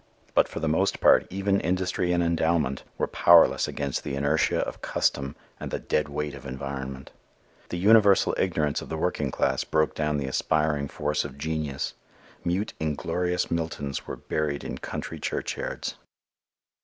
[0.33, 4.81] But for the most part even industry and endowment were powerless against the inertia of
[4.81, 7.11] custom and the dead weight of environment.
[7.69, 11.93] The universal ignorance of the working class broke down the aspiring force of genius.
[12.43, 15.93] Mute inglorious Miltons were buried in country churchyards.